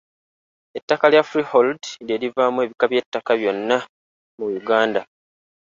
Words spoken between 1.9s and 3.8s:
lye livaamu ebika by’ettaka byonna